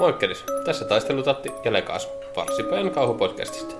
[0.00, 3.74] Moikkelis, tässä taistelutatti ja Lekaas, Farsipäin kauhupodcastista.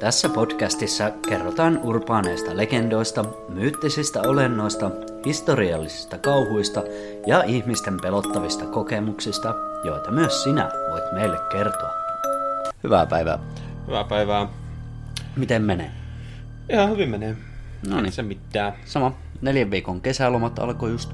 [0.00, 4.90] Tässä podcastissa kerrotaan urbaaneista legendoista, myyttisistä olennoista,
[5.26, 6.82] historiallisista kauhuista
[7.26, 9.54] ja ihmisten pelottavista kokemuksista,
[9.84, 11.90] joita myös sinä voit meille kertoa.
[12.84, 13.38] Hyvää päivää.
[13.86, 14.48] Hyvää päivää.
[15.36, 15.90] Miten menee?
[16.68, 17.36] Ihan hyvin menee.
[17.88, 18.12] No niin.
[18.12, 18.72] Se mitään.
[18.84, 19.16] Sama.
[19.40, 21.10] Neljän viikon kesälomat alkoi just.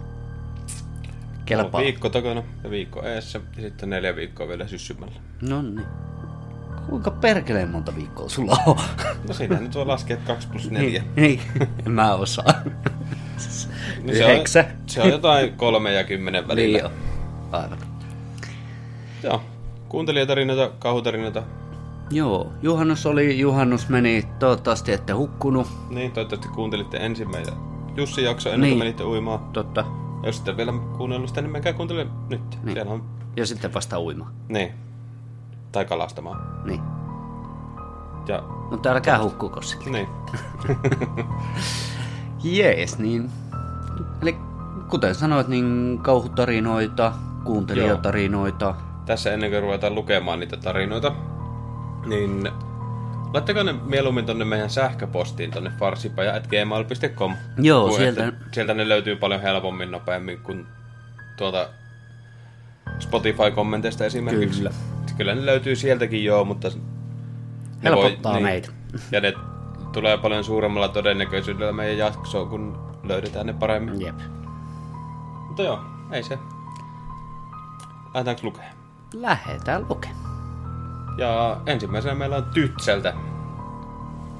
[1.46, 1.78] Kelpaa.
[1.80, 5.14] On viikko takana ja viikko eessä ja sitten neljä viikkoa vielä syssymällä.
[5.42, 5.86] No niin.
[6.88, 8.76] Kuinka perkeleen monta viikkoa sulla on?
[9.28, 11.02] No siinä nyt voi laskea, että 2 plus 4.
[11.16, 11.68] Niin, niin.
[11.86, 12.44] en mä osaa.
[14.02, 14.46] No se, on,
[14.86, 16.78] se on jotain kolme ja kymmenen välillä.
[16.78, 16.90] Niin jo.
[17.52, 17.78] Aivan.
[19.22, 19.42] Joo.
[19.88, 21.42] Kuuntelijatarinoita, kauhutarinoita.
[22.10, 25.66] Joo, juhannus oli, juhannus meni, toivottavasti ette hukkunut.
[25.90, 27.54] Niin, toivottavasti kuuntelitte ensimmäinen
[27.96, 28.72] Jussi jakso ennen Niin.
[28.72, 29.40] kuin menitte uimaan.
[29.52, 29.84] Totta.
[30.22, 32.58] Ja jos sitten vielä kuunnellut sitä, niin menkää kuuntele nyt.
[32.62, 32.72] Niin.
[32.72, 33.04] Siellä on...
[33.36, 34.30] Ja sitten vasta uima.
[34.48, 34.72] Niin.
[35.72, 36.62] Tai kalastamaan.
[36.64, 36.82] Niin.
[38.28, 38.42] Ja...
[38.70, 39.92] Mutta älkää hukkuko sitten.
[39.92, 40.08] Niin.
[42.44, 43.30] Jees, niin...
[44.22, 44.36] Eli
[44.88, 47.12] kuten sanoit, niin kauhutarinoita,
[47.44, 48.74] kuuntelijatarinoita.
[49.06, 51.12] Tässä ennen kuin ruvetaan lukemaan niitä tarinoita,
[52.06, 52.48] niin
[53.32, 57.36] laittakaa ne mieluummin tonne meidän sähköpostiin, tonne farsipaja.gmail.com.
[57.58, 60.66] Joo, sieltä- että sieltä ne löytyy paljon helpommin, nopeammin kuin
[61.36, 61.68] tuolta
[62.98, 64.58] Spotify-kommenteista esimerkiksi.
[64.58, 64.70] Kyllä.
[65.16, 66.68] Kyllä ne löytyy sieltäkin joo, mutta...
[66.68, 66.74] ne
[67.84, 68.70] Helpottaa meitä.
[69.12, 69.32] Ja ne
[69.92, 74.00] tulee paljon suuremmalla todennäköisyydellä meidän jaksoon, kun löydetään ne paremmin.
[74.00, 74.18] Jep.
[75.46, 75.80] Mutta joo,
[76.12, 76.38] ei se.
[78.14, 78.64] Lähdetäänkö lukea?
[79.14, 80.25] Lähetään lukemaan.
[81.18, 83.14] Ja ensimmäisenä meillä on Tytseltä.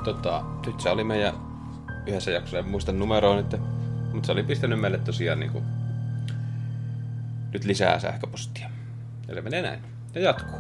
[0.05, 1.35] Tota, Tytsä oli meidän
[2.07, 3.57] yhdessä jaksossa, en muista numeroa nyt,
[4.13, 5.63] mutta se oli pistänyt meille tosiaan niinku
[7.53, 8.71] nyt lisää sähköpostia.
[9.29, 9.81] Eli menee näin.
[10.15, 10.59] Ja jatkuu.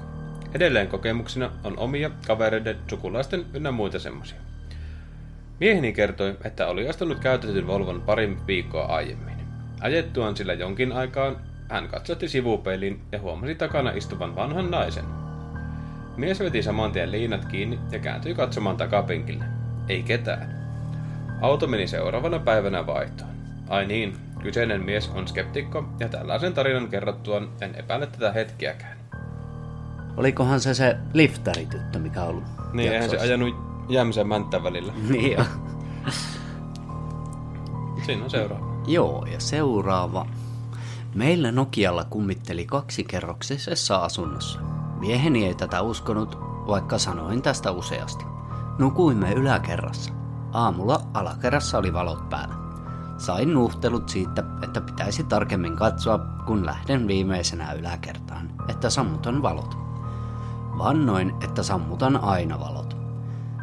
[0.54, 4.38] Edelleen kokemuksina on omia, kavereiden, sukulaisten ynnä muita semmosia.
[5.60, 9.36] Mieheni kertoi, että oli ostanut käytetyn Volvon parin viikkoa aiemmin.
[9.80, 11.36] Ajettuaan sillä jonkin aikaan,
[11.68, 15.25] hän katsotti sivupeiliin ja huomasi takana istuvan vanhan naisen.
[16.16, 19.44] Mies veti saman tien liinat kiinni ja kääntyi katsomaan takapenkille.
[19.88, 20.56] Ei ketään.
[21.40, 23.30] Auto meni seuraavana päivänä vaihtoon.
[23.68, 28.96] Ai niin, kyseinen mies on skeptikko ja tällaisen tarinan kerrottuaan en epäile tätä hetkiäkään.
[30.16, 34.92] Olikohan se se liftarityttö, mikä on ollut Niin, eihän se ajanut Jämsän mänttä välillä.
[35.10, 35.44] Niin jo.
[38.06, 38.82] Siinä on seuraava.
[38.86, 40.26] Joo, ja seuraava.
[41.14, 44.58] Meillä Nokialla kummitteli kaksikerroksisessa asunnossa.
[44.98, 48.24] Mieheni ei tätä uskonut, vaikka sanoin tästä useasti.
[48.78, 50.12] Nukuimme yläkerrassa.
[50.52, 52.54] Aamulla alakerrassa oli valot päällä.
[53.18, 59.78] Sain nuhtelut siitä, että pitäisi tarkemmin katsoa, kun lähden viimeisenä yläkertaan, että sammutan valot.
[60.78, 62.96] Vannoin, että sammutan aina valot.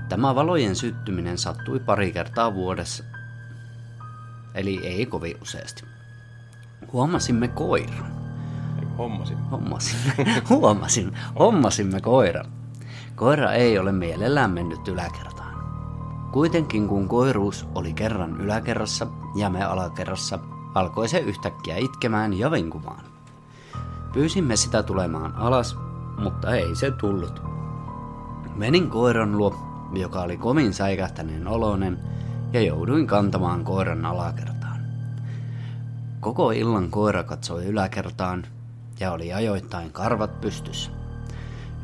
[0.09, 3.03] Tämä valojen syttyminen sattui pari kertaa vuodessa,
[4.55, 5.83] eli ei kovin useasti.
[6.93, 8.22] Huomasimme koiran.
[8.79, 9.37] Ei hommasin.
[9.37, 10.13] Hommasimme,
[10.49, 12.45] huomasin, hommasimme koiran.
[13.15, 15.53] Koira ei ole mielellään mennyt yläkertaan.
[16.31, 20.39] Kuitenkin kun koiruus oli kerran yläkerrassa ja me alakerrassa,
[20.73, 23.05] alkoi se yhtäkkiä itkemään ja vinkumaan.
[24.13, 25.77] Pyysimme sitä tulemaan alas,
[26.17, 27.41] mutta ei se tullut.
[28.55, 29.55] Menin koiran luo,
[29.93, 31.99] joka oli kovin säikähtäneen oloinen,
[32.53, 34.79] ja jouduin kantamaan koiran alakertaan.
[36.19, 38.43] Koko illan koira katsoi yläkertaan
[38.99, 40.91] ja oli ajoittain karvat pystyssä.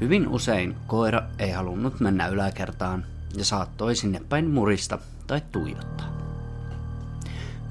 [0.02, 3.06] Hyvin usein koira ei halunnut mennä yläkertaan
[3.36, 6.20] ja saattoi sinne päin murista tai tuijottaa.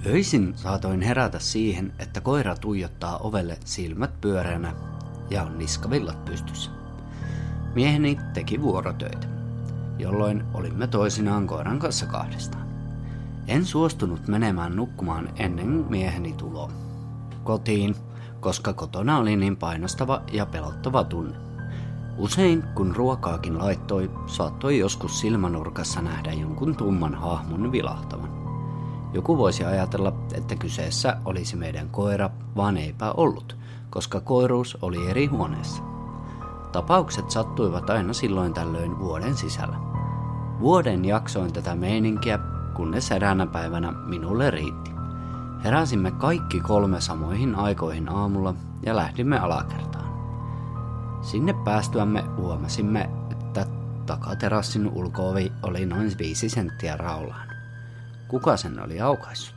[0.06, 4.75] Öisin saatoin herätä siihen, että koira tuijottaa ovelle silmät pyöreänä
[5.31, 6.71] ja on niskavillat pystyssä.
[7.75, 9.27] Mieheni teki vuorotöitä,
[9.98, 12.69] jolloin olimme toisinaan koiran kanssa kahdestaan.
[13.48, 16.72] En suostunut menemään nukkumaan ennen mieheni tuloa.
[17.44, 17.97] Kotiin,
[18.41, 21.36] koska kotona oli niin painostava ja pelottava tunne.
[22.18, 28.39] Usein, kun ruokaakin laittoi, saattoi joskus silmänurkassa nähdä jonkun tumman hahmon vilahtavan.
[29.13, 33.57] Joku voisi ajatella, että kyseessä olisi meidän koira, vaan eipä ollut,
[33.91, 35.83] koska koiruus oli eri huoneessa.
[36.72, 39.77] Tapaukset sattuivat aina silloin tällöin vuoden sisällä.
[40.60, 42.39] Vuoden jaksoin tätä meininkiä,
[42.74, 44.97] kunnes eräänä päivänä minulle riitti.
[45.65, 48.55] Heräsimme kaikki kolme samoihin aikoihin aamulla
[48.87, 50.09] ja lähdimme alakertaan.
[51.22, 53.66] Sinne päästyämme huomasimme, että
[54.07, 57.49] takaterassin ulkoovi oli noin viisi senttiä raulaan.
[58.28, 59.55] Kuka sen oli aukaissut?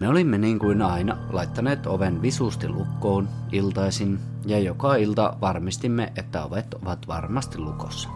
[0.00, 6.44] Me olimme niin kuin aina laittaneet oven visusti lukkoon iltaisin ja joka ilta varmistimme, että
[6.44, 8.08] ovet ovat varmasti lukossa.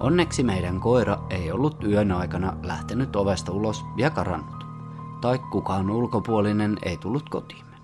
[0.00, 4.59] Onneksi meidän koira ei ollut yön aikana lähtenyt ovesta ulos ja karannut,
[5.20, 7.76] tai kukaan ulkopuolinen ei tullut kotiimme.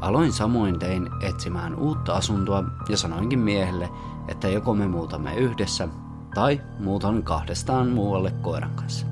[0.00, 3.90] Aloin samoin tein etsimään uutta asuntoa ja sanoinkin miehelle,
[4.28, 5.88] että joko me muutamme yhdessä
[6.34, 9.06] tai muutan kahdestaan muualle koiran kanssa.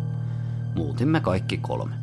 [0.74, 1.94] Muutimme kaikki kolme.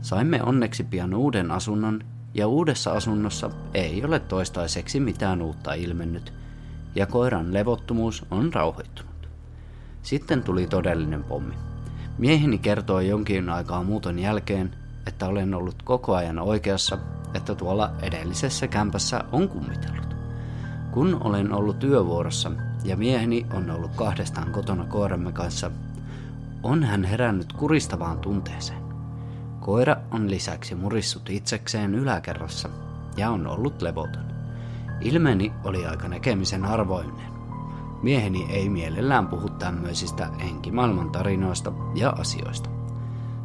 [0.00, 2.00] Saimme onneksi pian uuden asunnon
[2.34, 6.32] ja uudessa asunnossa ei ole toistaiseksi mitään uutta ilmennyt
[6.94, 9.28] ja koiran levottomuus on rauhoittunut.
[10.02, 11.71] Sitten tuli todellinen pommi.
[12.22, 14.74] Mieheni kertoi jonkin aikaa muuton jälkeen,
[15.06, 16.98] että olen ollut koko ajan oikeassa,
[17.34, 20.16] että tuolla edellisessä kämpässä on kummitellut.
[20.90, 22.52] Kun olen ollut työvuorossa
[22.84, 25.70] ja mieheni on ollut kahdestaan kotona koiramme kanssa,
[26.62, 28.82] on hän herännyt kuristavaan tunteeseen.
[29.60, 32.68] Koira on lisäksi murissut itsekseen yläkerrassa
[33.16, 34.24] ja on ollut levoton.
[35.00, 37.31] Ilmeni oli aika näkemisen arvoinen.
[38.02, 42.70] Mieheni ei mielellään puhu tämmöisistä henkimaailman tarinoista ja asioista.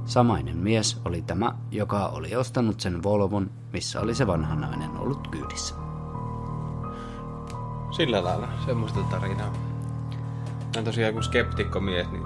[0.06, 5.28] Samainen mies oli tämä, joka oli ostanut sen Volvon, missä oli se vanha nainen ollut
[5.28, 5.76] kyydissä.
[7.92, 9.54] Sillä lailla, semmoista tarinaa.
[10.76, 12.24] Mä tosiaan kun skeptikkomies, niin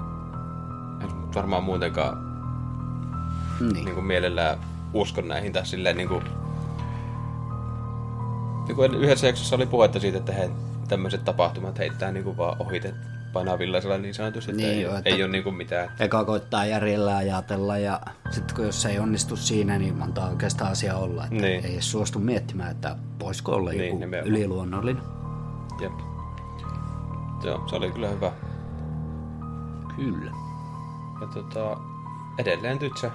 [1.01, 2.17] en varmaan muutenkaan
[3.59, 3.85] Niin.
[3.85, 4.57] niin kuin mielellään
[4.93, 6.23] uskon näihin tai silleen niin kuin,
[8.67, 10.51] niin kuin yhdessä jaksossa oli puhetta siitä, että he
[10.91, 12.93] tämmöiset tapahtumat heittää niin kuin vaan ohite
[13.33, 15.89] painaa villaisella niin sanotusti, että Niin ei, joo, ole, että- ei ole niin kuin mitään.
[15.99, 20.71] Eka koittaa järjellä ajatella ja sitten kun jos se ei onnistu siinä, niin antaa oikeastaan
[20.71, 21.23] asia olla.
[21.23, 21.65] Että Niin.
[21.65, 24.27] Ei suostu miettimään, että voisiko olla Niin, joku nimenomaan.
[24.35, 25.03] yliluonnollinen.
[25.81, 25.91] Jep.
[27.43, 28.31] Joo, se oli kyllä hyvä.
[29.95, 30.31] Kyllä.
[31.21, 31.77] Ja tota,
[32.37, 33.11] edelleen Tytsä,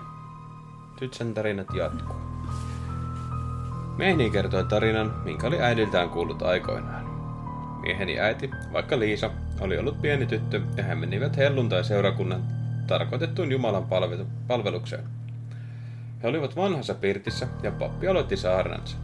[0.99, 2.17] Tytsän tarinat jatkuu.
[3.97, 7.06] Mieheni kertoi tarinan, minkä oli äidiltään kuullut aikoinaan.
[7.87, 9.31] Mieheni äiti, vaikka Liisa,
[9.61, 12.43] oli ollut pieni tyttö ja he menivät helluntai-seurakunnan
[12.87, 15.05] tarkoitettuun Jumalan palvelu- palvelukseen.
[16.23, 18.97] He olivat vanhassa pirtissä ja pappi aloitti saarnansa.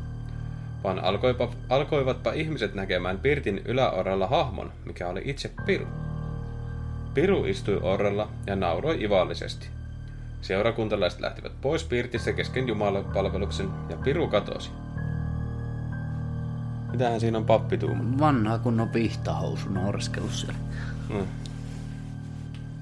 [0.84, 5.86] Vaan alkoipa, alkoivatpa ihmiset näkemään pirtin yläoralla hahmon, mikä oli itse Piru.
[7.14, 9.66] Piru istui orrella ja nauroi ivallisesti.
[10.40, 14.70] Seurakuntalaiset lähtivät pois pirtissä kesken Jumalan palveluksen ja Piru katosi.
[16.92, 18.18] Mitähän siinä on pappituuma?
[18.18, 20.58] Vanha kunnon pihtahousu naureskellut siellä.
[21.08, 21.26] Mm.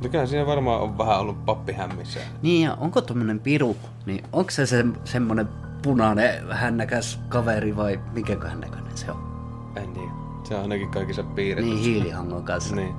[0.02, 2.20] Mikä siinä varmaan on vähän ollut pappi hämmissä.
[2.42, 3.76] Niin ja onko tommonen piru,
[4.06, 5.48] niin onko se, se semmonen
[5.82, 9.30] punainen hännäkäs kaveri vai mikäköhän näköinen se on?
[9.76, 10.10] En tiedä.
[10.44, 11.70] Se on ainakin kaikissa piirretty.
[11.70, 12.76] Niin hiilihangon kanssa.
[12.76, 12.94] Niin.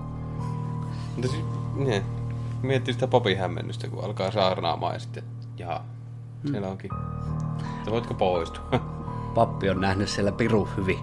[1.16, 1.44] Mutta siis,
[1.76, 2.04] niin.
[2.62, 5.24] Miettii sitä papin hämmennystä, kun alkaa saarnaamaan ja sitten,
[5.58, 5.86] jaa,
[6.52, 6.92] siellä onkin.
[7.78, 8.64] Että voitko poistua?
[9.34, 11.00] Pappi on nähnyt siellä piru hyvin.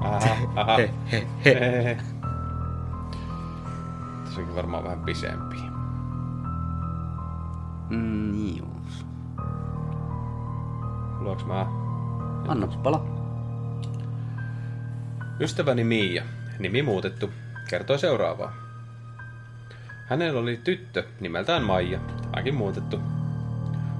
[0.00, 0.76] Aha, aha.
[0.76, 1.54] He, he, he.
[1.54, 1.98] Hehehe.
[4.24, 5.56] Tässä onkin varmaan vähän pisempi.
[7.90, 8.74] Mm, joo.
[11.24, 11.66] Haluanko mä?
[12.48, 13.06] Anna pala.
[15.40, 16.24] Ystäväni Miia,
[16.58, 17.30] nimi muutettu,
[17.70, 18.52] kertoi seuraavaa.
[20.08, 23.00] Hänellä oli tyttö nimeltään Maija, tämäkin muutettu.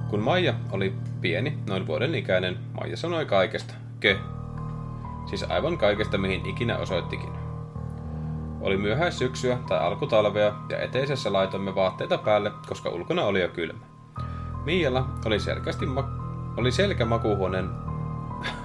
[0.09, 0.95] Kun Maija oli
[1.25, 4.17] pieni, noin vuoden ikäinen, Maija sanoi kaikesta, ke.
[5.29, 7.29] Siis aivan kaikesta, mihin ikinä osoittikin.
[8.61, 13.85] Oli myöhäissyksyä tai alkutalvea ja eteisessä laitoimme vaatteita päälle, koska ulkona oli jo kylmä.
[14.65, 16.09] Miijalla oli selkeästi ma-
[16.57, 17.69] oli selkä makuuhuoneen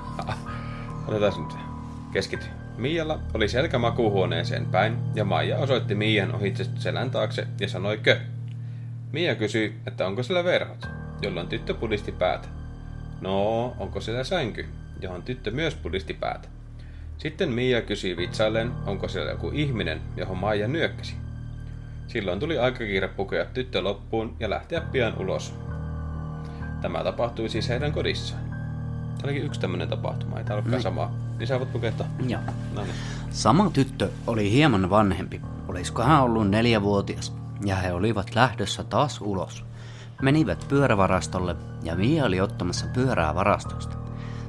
[1.09, 1.57] Otetaan nyt.
[2.13, 2.47] Keskity.
[2.77, 8.21] Miijalla oli selkä makuuhuoneeseen päin, ja Maija osoitti Miian ohitse selän taakse ja sanoi kö.
[9.13, 12.49] Miia kysyi, että onko siellä verhot, jolloin tyttö pudisti päätä.
[13.21, 14.69] No, onko siellä sänky,
[15.01, 16.49] johon tyttö myös pudisti päätä.
[17.19, 21.15] Sitten Miia kysyi vitsaillen, onko siellä joku ihminen, johon Maija nyökkäsi.
[22.07, 25.55] Silloin tuli aika kiire pukea tyttö loppuun ja lähteä pian ulos.
[26.83, 28.43] Tämä tapahtui siis heidän kodissaan.
[28.43, 30.83] Tämä olikin yksi tämmöinen tapahtuma, ei tää olekaan Niin.
[30.83, 31.11] sama.
[31.39, 31.93] Lisää voit lukea
[32.29, 32.41] Joo.
[32.75, 32.95] No niin.
[33.31, 37.33] Sama tyttö oli hieman vanhempi, olisiko hän ollut neljävuotias,
[37.65, 39.65] ja he olivat lähdössä taas ulos.
[40.23, 43.97] Menivät pyörävarastolle, ja Mia oli ottamassa pyörää varastosta.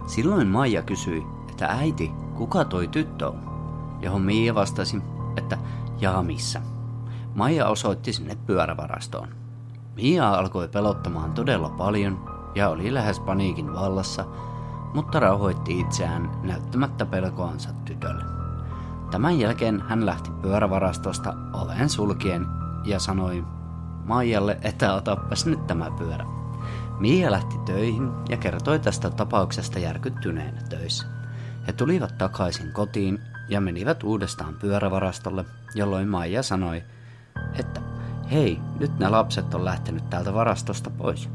[0.07, 3.51] Silloin Maija kysyi, että äiti, kuka toi tyttö on?
[4.01, 5.01] Johon Mia vastasi,
[5.37, 5.57] että
[5.99, 6.61] jaa missä.
[7.35, 9.27] Maija osoitti sinne pyörävarastoon.
[9.95, 12.25] Mia alkoi pelottamaan todella paljon
[12.55, 14.25] ja oli lähes paniikin vallassa,
[14.93, 18.23] mutta rauhoitti itseään näyttämättä pelkoansa tytölle.
[19.11, 22.45] Tämän jälkeen hän lähti pyörävarastosta oven sulkien
[22.85, 23.43] ja sanoi
[24.05, 26.25] Maijalle, että otapas nyt tämä pyörä.
[26.99, 31.05] Mia lähti töihin ja kertoi tästä tapauksesta järkyttyneenä töissä.
[31.67, 36.83] He tulivat takaisin kotiin ja menivät uudestaan pyörävarastolle, jolloin Maija sanoi,
[37.59, 37.81] että
[38.31, 41.29] hei, nyt ne lapset on lähtenyt täältä varastosta pois.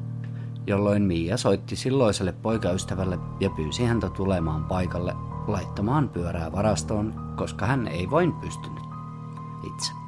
[0.67, 5.15] Jolloin Mia soitti silloiselle poikaystävälle ja pyysi häntä tulemaan paikalle
[5.47, 8.83] laittamaan pyörää varastoon, koska hän ei voin pystynyt
[9.67, 10.06] itse.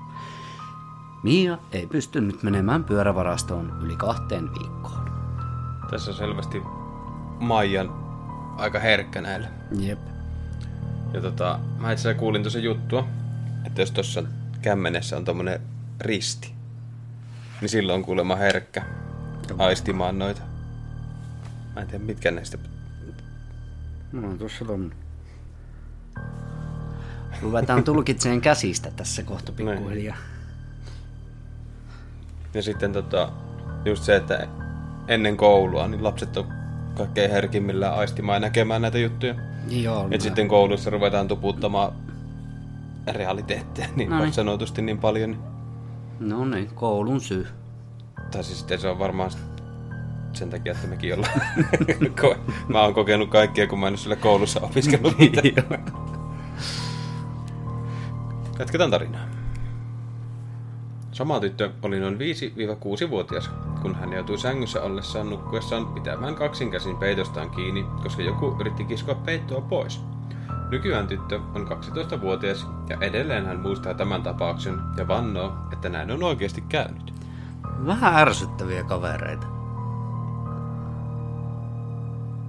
[1.22, 5.10] Mia ei pystynyt menemään pyörävarastoon yli kahteen viikkoon.
[5.90, 6.62] Tässä on selvästi
[7.40, 7.90] Maijan
[8.56, 9.48] aika herkkä näille.
[9.78, 9.98] Jep.
[11.12, 13.08] Ja tota, mä itse asiassa kuulin tuossa juttua,
[13.66, 14.22] että jos tuossa
[14.62, 15.60] kämmenessä on tommonen
[16.00, 16.52] risti,
[17.60, 18.82] niin silloin on kuulemma herkkä
[19.58, 20.42] aistimaan noita.
[21.74, 22.58] Mä en tiedä mitkä näistä.
[24.12, 24.92] No tuossa on.
[27.42, 30.16] Ruvetaan tulkitseen käsistä tässä kohta pikkuhiljaa.
[32.54, 33.28] Ja sitten tota,
[33.84, 34.46] just se, että
[35.08, 36.46] ennen koulua, niin lapset on
[36.96, 39.34] kaikkein herkimmillään aistimaan ja näkemään näitä juttuja.
[39.70, 41.92] Joo, Et sitten koulussa ruvetaan tuputtamaan
[43.06, 44.32] realiteetteja niin Noin.
[44.32, 45.30] sanotusti niin paljon.
[45.30, 45.40] niin-
[46.20, 47.46] No niin, koulun syy.
[48.30, 49.30] Tai siis sitten se on varmaan
[50.32, 51.32] sen takia, että mekin ollaan...
[52.68, 55.84] Mä oon kokenut kaikkea, kun mä en ole siellä koulussa opiskellut mitään.
[58.58, 59.24] Jatketaan tarinaa.
[61.18, 63.50] Sama tyttö oli noin 5-6-vuotias,
[63.82, 69.60] kun hän joutui sängyssä ollessaan nukkuessaan pitämään kaksinkäsin peitostaan kiinni, koska joku yritti kiskoa peittoa
[69.60, 70.00] pois.
[70.70, 76.22] Nykyään tyttö on 12-vuotias ja edelleen hän muistaa tämän tapauksen ja vannoo, että näin on
[76.22, 77.14] oikeasti käynyt.
[77.86, 79.46] Vähän ärsyttäviä kavereita.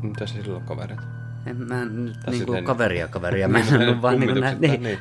[0.01, 1.03] Mitä se silloin kavereita?
[1.45, 4.61] En mä nyt niinku kaveria kaveria mennä, vaan niinku näin.
[4.61, 4.83] Niin.
[4.83, 4.99] niin.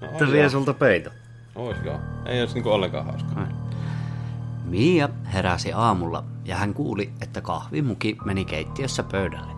[0.00, 0.48] No, joo.
[0.48, 1.10] sulta peito.
[1.56, 2.00] Ois joo.
[2.26, 3.46] Ei olisi niinku ollenkaan hauskaa.
[4.64, 9.52] Mia heräsi aamulla ja hän kuuli, että kahvimuki meni keittiössä pöydälle.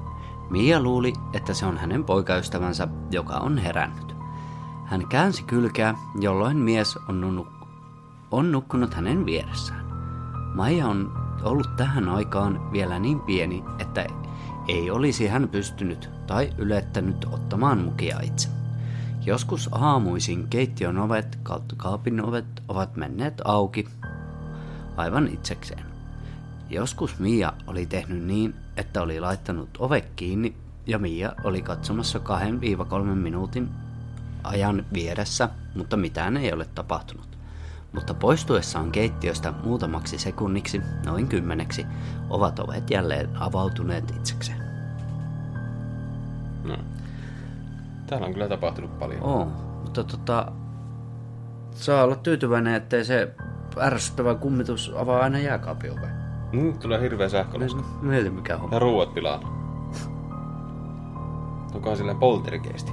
[0.50, 4.16] Mia luuli, että se on hänen poikaystävänsä, joka on herännyt.
[4.84, 7.66] Hän käänsi kylkeä, jolloin mies on, nuk-
[8.30, 9.84] on nukkunut hänen vieressään.
[10.54, 11.12] Maija on
[11.42, 14.06] ollut tähän aikaan vielä niin pieni, että
[14.68, 18.57] ei olisi hän pystynyt tai ylettänyt ottamaan mukia itse.
[19.28, 23.88] Joskus aamuisin keittiön ovet kautta kaapin ovet ovat menneet auki
[24.96, 25.84] aivan itsekseen.
[26.70, 30.54] Joskus Mia oli tehnyt niin, että oli laittanut ove kiinni
[30.86, 32.22] ja Mia oli katsomassa 2-3
[33.14, 33.68] minuutin
[34.44, 37.38] ajan vieressä, mutta mitään ei ole tapahtunut.
[37.92, 41.86] Mutta poistuessaan keittiöstä muutamaksi sekunniksi, noin kymmeneksi,
[42.30, 44.67] ovat ovet jälleen avautuneet itsekseen.
[48.08, 49.22] Täällä on kyllä tapahtunut paljon.
[49.22, 49.44] Oo,
[49.82, 50.52] mutta tota,
[51.70, 53.34] saa olla tyytyväinen, ettei se
[53.78, 56.10] ärsyttävä kummitus avaa aina jääkaapin oven.
[56.52, 57.82] Mm, tulee hirveä sähkölasku.
[58.02, 58.76] Mieti mikä homma.
[58.76, 59.40] Ja ruuat pilaan.
[61.74, 62.92] Onkohan sillä poltergeisti?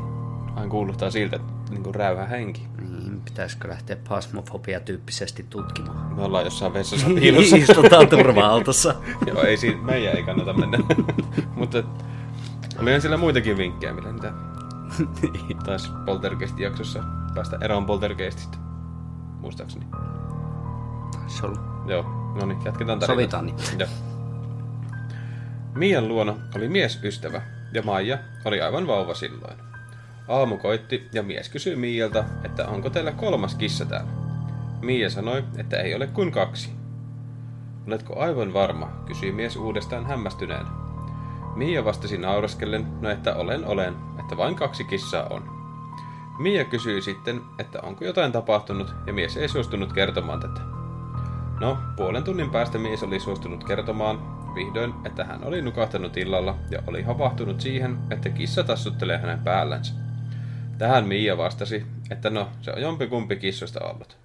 [0.55, 2.67] Aina kuulostaa siltä, että niinku räyhä henki.
[2.81, 6.15] Niin, pitäisikö lähteä pasmofobia-tyyppisesti tutkimaan?
[6.15, 7.55] Me ollaan jossain vessassa piilossa.
[7.55, 8.95] Istutaan turva-autossa.
[9.27, 10.77] Joo, ei siinä, meidän ei kannata mennä.
[11.55, 11.84] Mutta
[12.81, 14.34] olihan siellä muitakin vinkkejä, millä niitä
[15.65, 17.03] taisi poltergeist-jaksossa
[17.35, 18.57] päästä eroon poltergeistista.
[19.39, 19.85] Muistaakseni.
[21.11, 21.59] Taisi olla.
[21.87, 22.03] Joo,
[22.39, 23.15] no niin, jatketaan tarinaa.
[23.15, 23.57] Sovitaan niin.
[23.79, 23.89] Joo.
[25.75, 27.41] Mian luona oli miesystävä,
[27.73, 29.57] ja Maija oli aivan vauva silloin.
[30.27, 34.11] Aamu koitti, ja mies kysyi Miiltä, että onko teillä kolmas kissa täällä.
[34.81, 36.69] Mia sanoi, että ei ole kuin kaksi.
[37.87, 40.84] Oletko aivan varma, kysyi mies uudestaan hämmästyneen.
[41.55, 45.43] Mia vastasi nauraskellen, no että olen olen, että vain kaksi kissaa on.
[46.39, 50.62] Mia kysyi sitten, että onko jotain tapahtunut, ja mies ei suostunut kertomaan tätä.
[51.59, 54.19] No, puolen tunnin päästä mies oli suostunut kertomaan
[54.55, 59.93] vihdoin, että hän oli nukahtanut illalla ja oli havahtunut siihen, että kissa tassuttelee hänen päällänsä.
[60.77, 64.17] Tähän Mia vastasi, että no, se on jompikumpi kissoista ollut.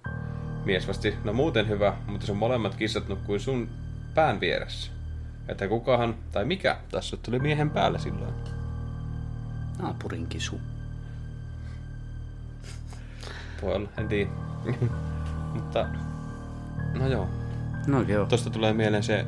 [0.65, 3.69] Mies vasti, no muuten hyvä, mutta sun molemmat kissat nukkui sun
[4.15, 4.91] pään vieressä.
[5.47, 8.33] Että kukahan tai mikä tassutteli miehen päällä silloin.
[9.81, 10.59] Naapurin kisu.
[13.61, 14.29] Voi olla, en tiedä.
[15.53, 15.85] mutta,
[16.93, 17.27] no joo.
[17.87, 18.25] No joo.
[18.25, 19.25] Tosta tulee mieleen se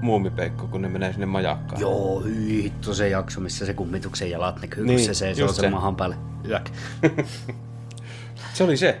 [0.00, 1.80] muumipeikko, kun ne menee sinne majakkaan.
[1.80, 5.64] Joo, hitto se jakso, missä se kummituksen jalat näkyy, Niin, kun se seisoo just sen
[5.64, 5.70] se.
[5.70, 6.16] mahan päälle.
[6.48, 6.70] Yäk.
[8.54, 9.00] Se oli se.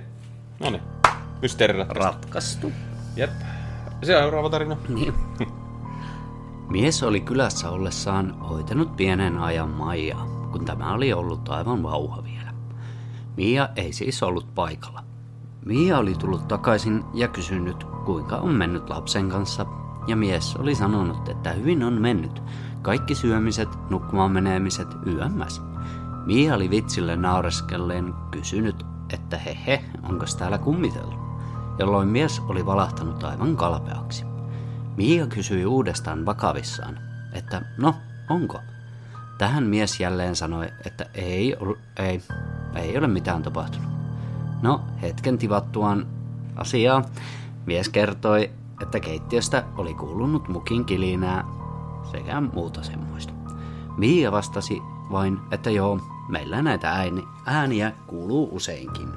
[0.60, 0.82] No niin.
[1.42, 2.72] Mysteeri Ratkaistu.
[3.16, 3.30] Jep.
[4.02, 4.76] Seuraava tarina.
[4.88, 5.14] Niin.
[6.74, 12.54] Mies oli kylässä ollessaan hoitanut pienen ajan Maijaa, kun tämä oli ollut aivan vauha vielä.
[13.36, 15.04] Mia ei siis ollut paikalla.
[15.64, 19.66] Mia oli tullut takaisin ja kysynyt, kuinka on mennyt lapsen kanssa,
[20.06, 22.42] ja mies oli sanonut, että hyvin on mennyt.
[22.82, 25.62] Kaikki syömiset, nukkumaan menemiset, YMS.
[26.26, 31.20] Mia oli vitsille naureskelleen kysynyt, että he he, onko täällä kummitellut?
[31.78, 34.33] Jolloin mies oli valahtanut aivan kalpeaksi.
[34.96, 36.98] Mia kysyi uudestaan vakavissaan,
[37.32, 37.94] että no,
[38.30, 38.60] onko?
[39.38, 41.56] Tähän mies jälleen sanoi, että ei,
[41.98, 42.22] ei,
[42.74, 43.90] ei ole mitään tapahtunut.
[44.62, 46.06] No, hetken tivattuaan
[46.56, 47.02] asiaa,
[47.66, 48.50] mies kertoi,
[48.82, 51.44] että keittiöstä oli kuulunut mukin kilinää
[52.10, 53.32] sekä muuta semmoista.
[53.96, 59.08] Mia vastasi vain, että joo, meillä näitä ääni, ääniä kuuluu useinkin.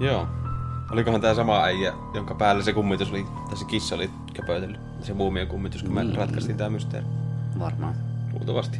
[0.00, 0.43] Joo.
[0.90, 5.14] Olikohan tämä sama äijä, jonka päällä se kummitus oli, tai se kissa oli köpötellyt, se
[5.14, 6.06] muumien kummitus, kun niin.
[6.06, 7.06] me ratkaistiin tämä mysteeri.
[7.58, 7.94] Varmaan.
[8.32, 8.78] Luultavasti.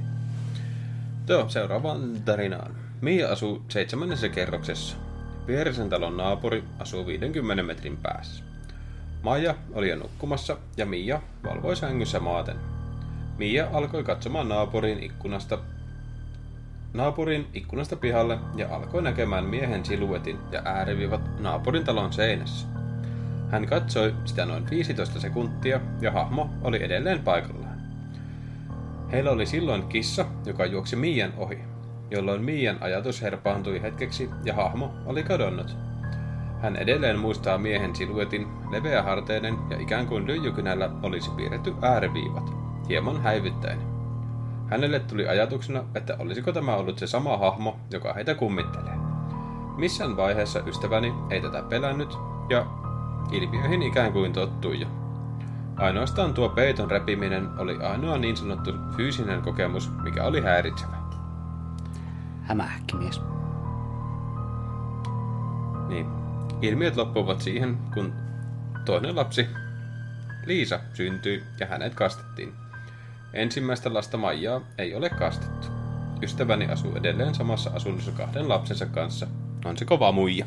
[1.28, 2.74] Joo, seuraavaan tarinaan.
[3.00, 4.96] Mia asuu seitsemännessä kerroksessa.
[5.46, 8.44] Vierisen talon naapuri asuu 50 metrin päässä.
[9.22, 12.56] Maija oli jo nukkumassa ja Mia valvoi sängyssä maaten.
[13.38, 15.58] Mia alkoi katsomaan naapurin ikkunasta
[16.94, 22.66] naapurin ikkunasta pihalle ja alkoi näkemään miehen siluetin ja äärivivat naapurin talon seinässä.
[23.50, 27.78] Hän katsoi sitä noin 15 sekuntia ja hahmo oli edelleen paikallaan.
[29.12, 31.58] Heillä oli silloin kissa, joka juoksi Mian ohi,
[32.10, 35.76] jolloin Mian ajatus herpaantui hetkeksi ja hahmo oli kadonnut.
[36.62, 42.50] Hän edelleen muistaa miehen siluetin, leveäharteinen ja ikään kuin lyijykynällä olisi piirretty ääriviivat,
[42.88, 43.93] hieman häivyttäen.
[44.70, 48.94] Hänelle tuli ajatuksena, että olisiko tämä ollut se sama hahmo, joka heitä kummittelee.
[49.76, 52.18] Missään vaiheessa ystäväni ei tätä pelännyt,
[52.50, 52.66] ja
[53.32, 54.86] ilmiöihin ikään kuin tottui jo.
[55.76, 60.96] Ainoastaan tuo peiton repiminen oli ainoa niin sanottu fyysinen kokemus, mikä oli häiritsevä.
[62.42, 63.22] Hämähäkkimies.
[65.88, 66.06] Niin.
[66.62, 68.12] Ilmiöt loppuvat siihen, kun
[68.84, 69.48] toinen lapsi,
[70.46, 72.63] Liisa, syntyi ja hänet kastettiin.
[73.34, 75.66] Ensimmäistä lasta Maijaa ei ole kastettu.
[76.22, 79.26] Ystäväni asuu edelleen samassa asunnossa kahden lapsensa kanssa.
[79.64, 80.46] On se kova muija.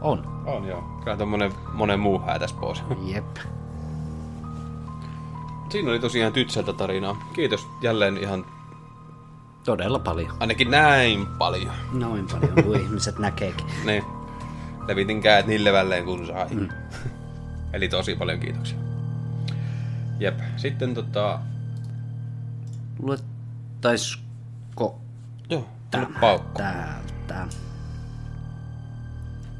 [0.00, 0.42] On.
[0.46, 0.82] On joo.
[1.04, 2.82] Kyllä tommonen monen muu häätäs pois.
[3.06, 3.36] Jep.
[5.68, 7.30] Siinä oli tosiaan tytseltä tarinaa.
[7.32, 8.46] Kiitos jälleen ihan
[9.64, 10.36] Todella paljon.
[10.40, 11.72] ainakin näin paljon.
[11.92, 13.66] Noin paljon kuin ihmiset näkeekin.
[13.84, 14.04] Niin.
[14.88, 16.48] Levitin käät niin levälleen kuin sai.
[16.50, 16.68] Mm.
[17.72, 18.89] Eli tosi paljon kiitoksia.
[20.20, 20.40] Jep.
[20.56, 21.40] Sitten tota...
[23.02, 24.20] Luettaisko
[25.50, 26.58] Joo, tänne paukku.
[26.58, 27.46] täältä?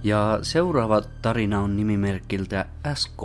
[0.02, 3.22] Ja seuraava tarina on nimimerkiltä SK.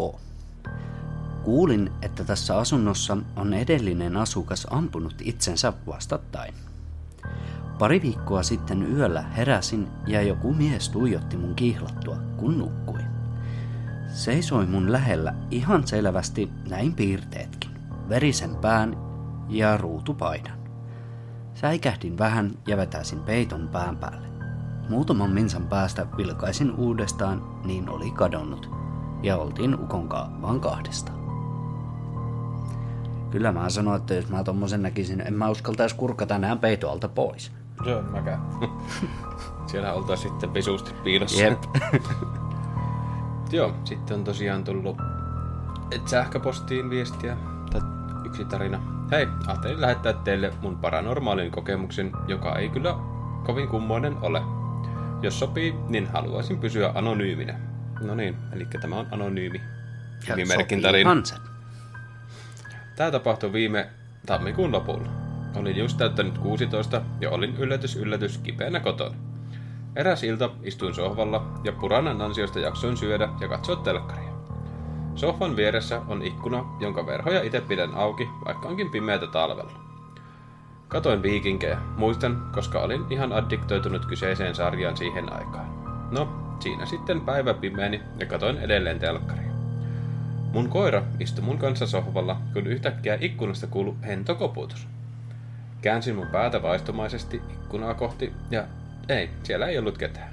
[1.43, 6.53] Kuulin, että tässä asunnossa on edellinen asukas ampunut itsensä vastakkain.
[7.79, 13.14] Pari viikkoa sitten yöllä heräsin ja joku mies tuijotti mun kihlattua, kun nukkui.
[14.15, 17.71] Seisoi mun lähellä ihan selvästi näin piirteetkin.
[18.09, 18.97] Verisen pään
[19.49, 20.57] ja ruutupaidan.
[21.53, 24.27] Säikähdin vähän ja vetäisin peiton pään päälle.
[24.89, 28.69] Muutaman minsan päästä vilkaisin uudestaan, niin oli kadonnut.
[29.23, 31.19] Ja oltiin ukonkaan vaan kahdestaan.
[33.31, 37.51] Kyllä mä sanoin, että jos mä tommosen näkisin, en mä uskaltais kurkata enää peitoalta pois.
[37.97, 38.41] On mäkään.
[39.71, 41.41] Siellä oltais sitten visusti piilossa.
[41.41, 41.63] Jep.
[43.55, 44.97] Joo, sitten on tosiaan tullut
[46.05, 47.37] sähköpostiin viestiä,
[47.71, 47.81] tai
[48.25, 48.81] yksi tarina.
[49.11, 52.95] Hei, ajattelin lähettää teille mun paranormaalin kokemuksen, joka ei kyllä
[53.45, 54.41] kovin kummoinen ole.
[55.21, 57.59] Jos sopii, niin haluaisin pysyä anonyyminä.
[58.01, 59.61] No niin, eli tämä on anonyymi.
[60.27, 61.11] Nimimerkin tarina.
[62.95, 63.89] Tämä tapahtui viime
[64.25, 65.09] tammikuun lopulla.
[65.55, 69.24] Olin just täyttänyt 16 ja olin yllätys yllätys kipeänä kotona.
[69.95, 74.35] Eräs ilta istuin sohvalla ja puranan ansiosta jaksoin syödä ja katsoa telkkaria.
[75.15, 79.71] Sohvan vieressä on ikkuna, jonka verhoja itse pidän auki, vaikka onkin pimeätä talvella.
[80.87, 85.85] Katoin viikinkejä, muistan, koska olin ihan addiktoitunut kyseiseen sarjaan siihen aikaan.
[86.11, 86.29] No,
[86.59, 89.51] siinä sitten päivä pimeeni ja katoin edelleen telkkaria.
[90.53, 94.87] Mun koira istui mun kanssa sohvalla, kun yhtäkkiä ikkunasta kuului hento koputus.
[95.81, 98.63] Käänsin mun päätä vaistomaisesti ikkunaa kohti ja
[99.09, 100.29] ei, siellä ei ollut ketään.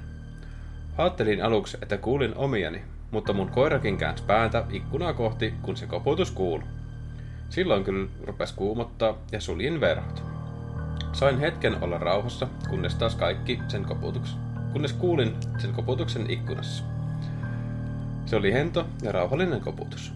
[0.97, 2.81] Ajattelin aluksi, että kuulin omiani,
[3.11, 6.67] mutta mun koirakin käänsi päätä ikkunaa kohti, kun se koputus kuului.
[7.49, 10.23] Silloin kyllä rupes kuumottaa ja suljin verhot.
[11.13, 14.39] Sain hetken olla rauhassa, kunnes taas kaikki sen koputuksen,
[14.71, 16.83] kunnes kuulin sen koputuksen ikkunassa.
[18.25, 20.13] Se oli hento ja rauhallinen koputus.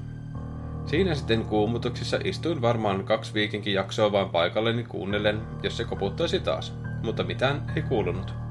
[0.85, 6.73] Siinä sitten kuumutuksissa istuin varmaan kaksi viikinkin jaksoa vain paikalleni kuunnellen, jos se koputtaisi taas,
[7.03, 8.46] mutta mitään ei kuulunut.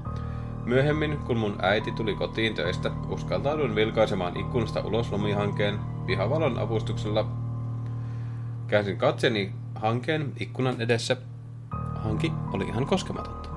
[0.67, 7.27] Myöhemmin, kun mun äiti tuli kotiin töistä, uskaltauduin vilkaisemaan ikkunasta ulos lumihankeen, pihavalon avustuksella
[8.67, 11.17] käänsin katseni hankeen ikkunan edessä.
[11.95, 13.49] Hanki oli ihan koskematonta.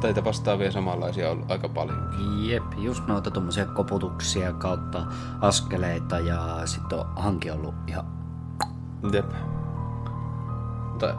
[0.00, 2.10] Teitä vastaavia samanlaisia on ollut aika paljon.
[2.48, 5.06] Jep, just noita tuommoisia koputuksia kautta
[5.40, 8.06] askeleita ja sitten on hanki ollut ihan...
[9.12, 9.32] Jep.
[10.90, 11.14] Mutta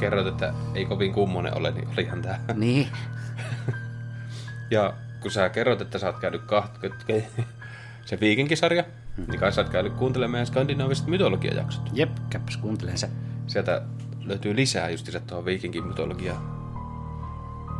[0.00, 2.40] kerrot, että ei kovin kummonen ole, niin olihan tää.
[2.54, 2.88] Niin,
[4.70, 6.72] Ja kun sä kerrot, että sä oot käynyt kaht...
[8.06, 8.84] se viikinkisarja,
[9.16, 11.90] niin kai sä oot käynyt kuuntelemaan meidän skandinaaviset mytologiajaksot.
[11.92, 13.10] jep, käppäs kuuntelen se.
[13.46, 13.82] Sieltä
[14.24, 16.42] löytyy lisää just se tuohon viikinkin mytologiaan,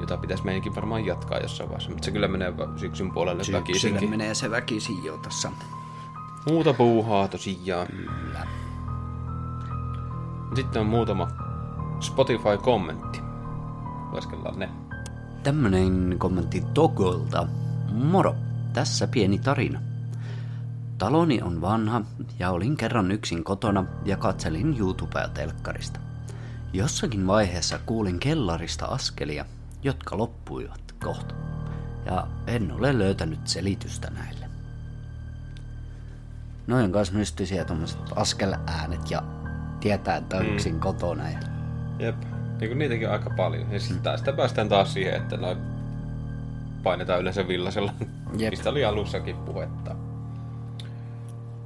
[0.00, 1.90] jota pitäisi meidänkin varmaan jatkaa jossain vaiheessa.
[1.90, 4.11] Mutta se kyllä menee syksyn puolelle Syksyllä väkisinkin.
[4.11, 5.50] menee se väkisin jo tässä.
[6.46, 7.87] Muuta puuhaa tosiaan.
[7.87, 8.46] Kyllä.
[10.56, 11.28] Sitten on muutama
[12.00, 13.20] Spotify-kommentti.
[14.12, 14.68] Lueskellaan ne.
[15.42, 17.46] Tämmönen kommentti Togolta.
[17.92, 18.36] Moro,
[18.72, 19.80] tässä pieni tarina.
[20.98, 22.02] Taloni on vanha
[22.38, 26.00] ja olin kerran yksin kotona ja katselin YouTubea telkkarista.
[26.72, 29.44] Jossakin vaiheessa kuulin kellarista askelia,
[29.82, 31.34] jotka loppuivat kohta.
[32.06, 34.46] Ja en ole löytänyt selitystä näille.
[36.66, 39.22] Noin kanssa mystisiä tommoset askeläänet ja
[39.80, 41.30] tietää, että on yksin kotona.
[41.30, 41.49] Ja...
[42.00, 42.16] Jep.
[42.60, 43.72] Niin kuin niitäkin on aika paljon.
[43.72, 45.58] Ja sitten tästä päästään taas siihen, että noin
[46.82, 47.92] painetaan yleensä villasella,
[48.38, 48.50] Jep.
[48.50, 49.96] mistä oli alussakin puhetta.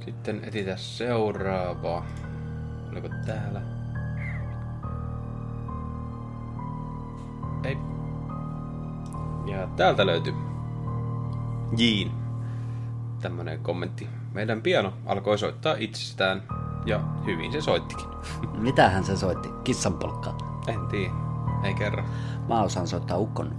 [0.05, 2.05] Sitten etsitään seuraava.
[2.91, 3.61] Oliko täällä?
[7.63, 7.77] Ei.
[9.51, 10.33] Ja täältä löytyy
[11.77, 12.11] Jiin.
[13.21, 14.09] Tämmönen kommentti.
[14.33, 16.43] Meidän piano alkoi soittaa itsestään
[16.85, 18.05] ja hyvin se soittikin.
[18.57, 19.49] Mitähän se soitti?
[19.63, 20.37] Kissanpolkkaa.
[20.67, 21.13] En tiedä.
[21.63, 22.03] Ei kerro.
[22.47, 23.55] Mä osaan soittaa ukkon.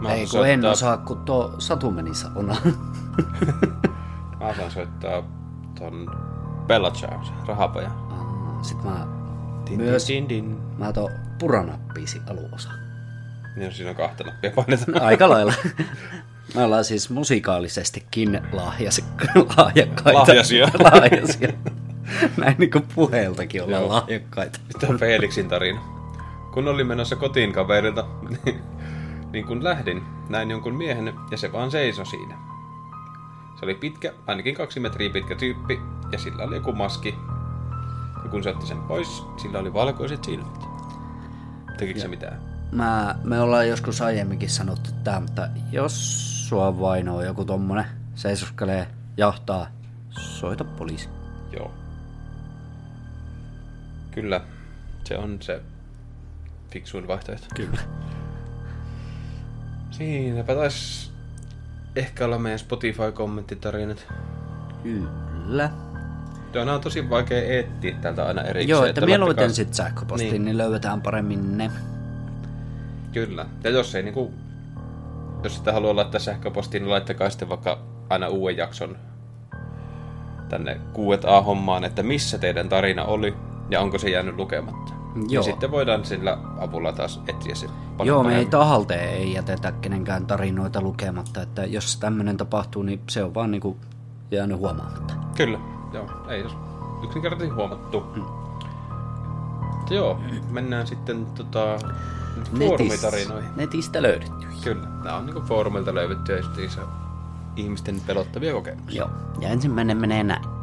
[0.00, 2.56] Mä Ei kun en soittaa- osaa, kun tuo Satu meni salona.
[4.40, 5.22] Mä osaan soittaa
[5.78, 6.06] ton
[6.66, 7.90] Bella Charms, rahapaja.
[8.62, 9.06] Sitten mä,
[9.70, 10.58] Din, Myös- Din, din, din.
[10.78, 12.68] mä tuon puranappiisi aluosa.
[13.56, 15.02] Niin siinä on kahta nappia painetaan.
[15.02, 15.52] Aika lailla.
[16.54, 19.00] Me ollaan siis musikaalisestikin lahjas,
[19.56, 20.18] lahjakkaita.
[20.20, 20.66] Lahjasia.
[20.78, 21.48] lahjasia.
[22.36, 23.92] Näin niin kuin puheeltakin ollaan Joo.
[23.92, 24.58] lahjakkaita.
[24.70, 25.80] Sitten on Felixin tarina.
[26.54, 28.60] Kun olin menossa kotiin kaverilta, niin,
[29.32, 32.34] niin kun lähdin, näin jonkun miehen ja se vaan seisoi siinä.
[33.58, 35.80] Se oli pitkä, ainakin kaksi metriä pitkä tyyppi,
[36.12, 37.14] ja sillä oli joku maski.
[38.24, 40.64] Ja kun se otti sen pois, sillä oli valkoiset silmät.
[41.78, 42.40] Tekikö se mitään?
[42.72, 49.66] Mä, me ollaan joskus aiemminkin sanottu tää, mutta jos sua vainoo joku tommonen, seisoskelee, jahtaa,
[50.10, 51.08] soita poliisi.
[51.52, 51.70] Joo.
[54.20, 54.40] Kyllä,
[55.04, 55.60] se on se
[56.70, 57.46] fiksuin vaihtoehto.
[57.54, 57.78] Kyllä.
[59.90, 61.10] Siinäpä taisi
[61.96, 64.06] ehkä olla meidän Spotify-kommenttitarinat.
[64.82, 65.70] Kyllä.
[66.54, 68.68] Nämä on tosi vaikea etsiä täältä aina erikseen.
[68.68, 70.32] Joo, että mieluiten laittakaa- sitten sähköpostiin, Niin.
[70.32, 70.44] niin.
[70.44, 71.70] niin löydetään paremmin ne.
[73.12, 73.46] Kyllä.
[73.64, 74.32] Ja jos ei niinku...
[75.44, 77.78] Jos sitä haluaa laittaa sähköpostiin, niin laittakaa sitten vaikka
[78.10, 78.96] aina uuden jakson
[80.48, 83.34] tänne Q&A-hommaan, että missä teidän tarina oli
[83.70, 84.92] ja onko se jäänyt lukematta.
[85.14, 85.42] Ja Joo.
[85.42, 90.26] sitten voidaan sillä avulla taas etsiä se paljon Joo, me ei tahalteen ei jätetä kenenkään
[90.26, 93.76] tarinoita lukematta, että jos tämmöinen tapahtuu, niin se on vaan niinku
[94.30, 95.14] jäänyt huomaamatta.
[95.36, 95.58] Kyllä,
[95.92, 96.06] joo.
[96.28, 96.56] Ei jos
[97.04, 98.04] yksinkertaisesti huomattu.
[99.76, 101.78] Mutta joo, mennään sitten tota,
[102.58, 103.50] foorumitarinoihin.
[103.56, 104.46] netistä löydetty.
[104.64, 106.42] Kyllä, nämä on niinku foorumilta löydettyjä
[107.56, 108.98] ihmisten pelottavia kokemuksia.
[108.98, 110.57] Joo, ja ensimmäinen menee näin.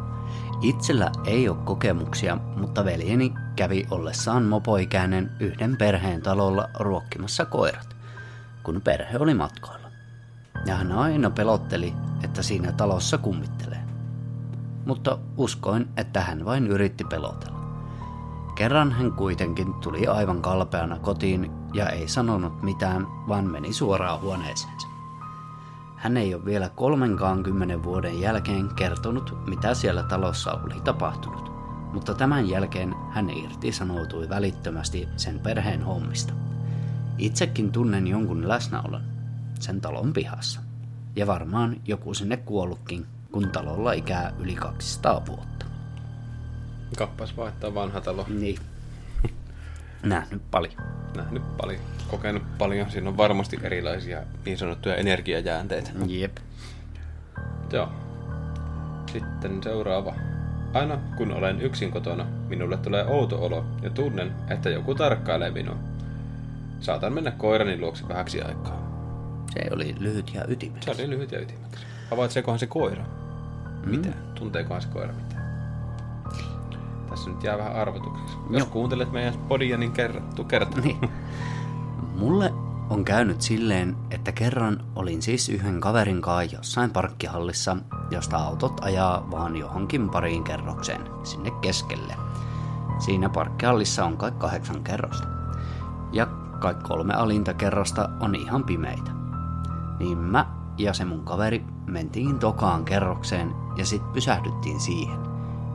[0.65, 7.95] Itsellä ei ole kokemuksia, mutta veljeni kävi ollessaan mopoikäinen yhden perheen talolla ruokkimassa koirat,
[8.63, 9.88] kun perhe oli matkoilla.
[10.65, 13.80] Ja hän aina pelotteli, että siinä talossa kummittelee.
[14.86, 17.60] Mutta uskoin, että hän vain yritti pelotella.
[18.56, 24.94] Kerran hän kuitenkin tuli aivan kalpeana kotiin ja ei sanonut mitään, vaan meni suoraan huoneeseensa.
[26.05, 31.51] Hän ei ole vielä kolmenkaan kymmenen vuoden jälkeen kertonut, mitä siellä talossa oli tapahtunut,
[31.93, 36.33] mutta tämän jälkeen hän irtisanoutui välittömästi sen perheen hommista.
[37.17, 39.01] Itsekin tunnen jonkun läsnäolon
[39.59, 40.59] sen talon pihassa.
[41.15, 45.65] Ja varmaan joku sinne kuollutkin, kun talolla ikää yli 200 vuotta.
[46.97, 48.25] Kappas vaihtaa vanha talo.
[48.27, 48.59] Niin.
[50.05, 50.73] Nähnyt paljon.
[51.15, 52.91] Nähnyt paljon, kokenut paljon.
[52.91, 55.91] Siinä on varmasti erilaisia niin sanottuja energiajäänteitä.
[56.07, 56.37] Jep.
[57.73, 57.89] Joo.
[59.11, 60.15] Sitten seuraava.
[60.73, 65.77] Aina kun olen yksin kotona, minulle tulee outo olo ja tunnen, että joku tarkkailee minua.
[66.79, 68.85] Saatan mennä koirani luokse vähäksi aikaa.
[69.53, 70.85] Se oli lyhyt ja ytimekäs.
[70.97, 71.79] Se oli lyhyt ja ytimekäs.
[72.09, 73.05] Havaitseekohan se koira?
[73.85, 74.09] Mitä?
[74.35, 75.13] Tunteekohan se koira?
[77.15, 78.38] Tässä nyt jää vähän arvotukseksi.
[78.49, 78.65] Jos Joo.
[78.71, 80.82] kuuntelet meidän podia, niin kerrottu kerta.
[80.82, 81.10] Niin.
[82.15, 82.54] Mulle
[82.89, 87.78] on käynyt silleen, että kerran olin siis yhden kaverin kanssa jossain parkkihallissa,
[88.12, 92.15] josta autot ajaa vaan johonkin pariin kerrokseen sinne keskelle.
[92.99, 95.28] Siinä parkkihallissa on kai kahdeksan kerrosta.
[96.13, 96.25] Ja
[96.60, 99.12] kai kolme alinta kerrosta on ihan pimeitä.
[99.99, 100.45] Niin mä
[100.78, 105.24] ja se mun kaveri mentiin tokaan kerrokseen ja sit pysähdyttiin siihen.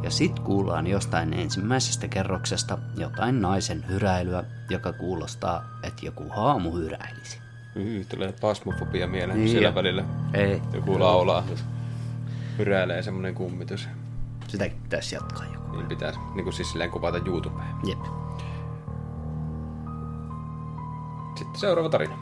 [0.02, 7.38] Ja sit kuullaan jostain ensimmäisestä kerroksesta jotain naisen hyräilyä, joka kuulostaa, että joku haamu hyräilisi.
[7.76, 9.74] Yy, tulee pasmofobia mieleen, Niin siellä jo.
[9.74, 10.62] välillä Ei.
[10.72, 11.44] joku laulaa.
[12.58, 13.88] Hyräilee semmonen kummitus.
[14.48, 15.76] Sitäkin pitäisi jatkaa joku.
[15.76, 17.68] Niin pitäisi niin kuin siis silleen kuvata YouTubeen.
[17.86, 17.98] Jep.
[21.38, 22.14] Sitten seuraava tarina.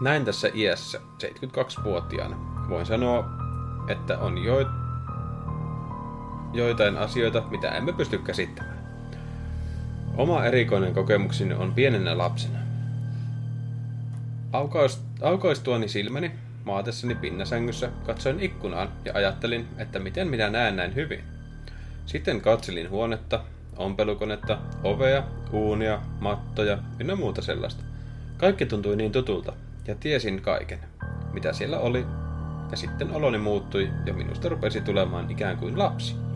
[0.00, 2.36] Näin tässä iässä, 72-vuotiaana,
[2.68, 3.24] voin sanoa,
[3.88, 4.56] että on jo...
[6.52, 8.78] joitain asioita, mitä emme pysty käsittämään.
[10.16, 12.58] Oma erikoinen kokemukseni on pienenä lapsena.
[14.52, 16.32] Aukaus, aukaistuani silmäni
[16.64, 21.24] maatessani pinnasängyssä katsoin ikkunaan ja ajattelin, että miten minä näen näin hyvin.
[22.06, 23.40] Sitten katselin huonetta,
[23.76, 27.82] ompelukonetta, ovea, uunia, mattoja ynnä muuta sellaista.
[28.36, 29.52] Kaikki tuntui niin tutulta
[29.86, 30.78] ja tiesin kaiken,
[31.32, 32.06] mitä siellä oli,
[32.70, 36.27] ja sitten oloni muuttui ja minusta rupesi tulemaan ikään kuin lapsi.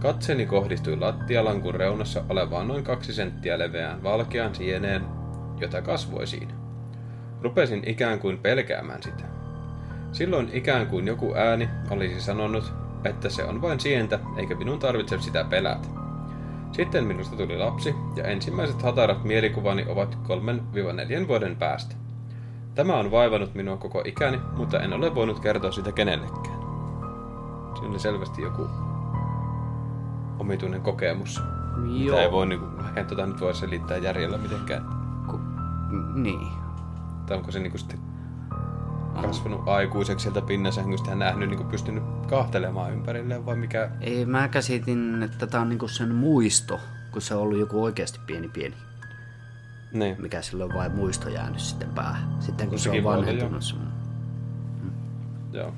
[0.00, 5.04] Katseeni kohdistui lattialankun reunassa olevaan noin kaksi senttiä leveään valkeaan sieneen,
[5.60, 6.54] jota kasvoi siinä.
[7.42, 9.24] Rupesin ikään kuin pelkäämään sitä.
[10.12, 12.72] Silloin ikään kuin joku ääni olisi sanonut,
[13.04, 15.88] että se on vain sientä, eikä minun tarvitse sitä pelätä.
[16.72, 20.18] Sitten minusta tuli lapsi, ja ensimmäiset hatarat mielikuvani ovat
[21.24, 21.94] 3-4 vuoden päästä.
[22.74, 26.58] Tämä on vaivannut minua koko ikäni, mutta en ole voinut kertoa sitä kenellekään.
[27.74, 28.68] Siinä oli selvästi joku
[30.38, 31.42] omituinen kokemus.
[31.76, 34.84] Mitä ei voi, niin kuin, ehkä tota nyt voi selittää järjellä mitenkään.
[35.26, 35.40] Ku...
[36.14, 36.48] Niin.
[37.26, 38.00] Tai onko se niin kuin sitten
[39.22, 43.90] kasvanut aikuiseksi sieltä pinnasängystä ja nähnyt, niin kuin pystynyt kahtelemaan ympärilleen vai mikä?
[44.00, 46.80] Ei, mä käsitin, että tää on niinku sen muisto,
[47.12, 48.74] kun se on ollut joku oikeasti pieni pieni.
[49.92, 50.16] Niin.
[50.22, 52.36] Mikä sillä on vain muisto jäänyt sitten päähän.
[52.40, 53.74] Sitten kun se on Sekin voi olla, vanhentunut se
[55.52, 55.72] Joo.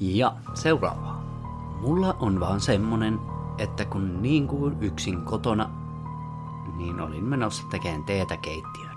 [0.00, 1.16] Ja seuraava.
[1.80, 3.18] Mulla on vaan semmonen,
[3.58, 5.70] että kun niin kuin yksin kotona,
[6.76, 8.96] niin olin menossa tekemään teetä keittiöön.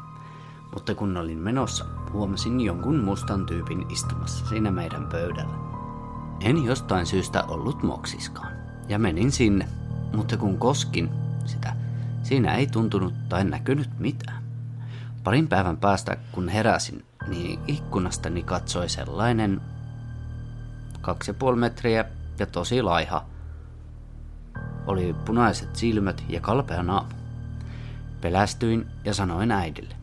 [0.74, 5.56] Mutta kun olin menossa, huomasin jonkun mustan tyypin istumassa siinä meidän pöydällä.
[6.42, 8.54] En jostain syystä ollut moksiskaan.
[8.88, 9.68] Ja menin sinne,
[10.16, 11.10] mutta kun koskin
[11.46, 11.76] sitä,
[12.24, 14.44] siinä ei tuntunut tai näkynyt mitään.
[15.24, 19.62] Parin päivän päästä, kun heräsin, niin ikkunastani katsoi sellainen
[21.02, 22.06] kaksi ja puoli metriä
[22.40, 23.26] ja tosi laiha.
[24.90, 27.10] Oli punaiset silmät ja kalpea naama.
[28.22, 29.96] Pelästyin ja sanoin äidille.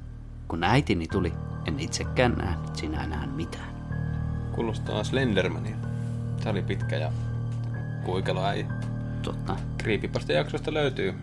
[0.49, 1.33] Kun äitini tuli,
[1.65, 3.69] en itsekään nähnyt sinä enää mitään.
[4.55, 5.77] Kuulostaa Slendermania.
[6.41, 7.13] Tämä oli pitkä ja
[8.05, 8.67] kuikelo äijä.
[9.23, 11.15] Totta, Creepypasta jaksosta löytyy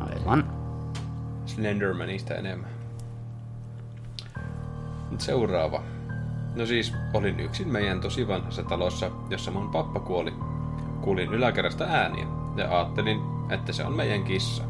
[0.00, 0.52] aivan.
[1.46, 2.70] Slendermanista enemmän.
[5.10, 5.82] Nyt seuraava.
[6.54, 10.34] No siis, olin yksin meidän tosi vanhassa talossa, jossa mun pappa kuoli.
[11.00, 14.62] Kuulin yläkerrasta ääniä ja ajattelin, että se on meidän kissa.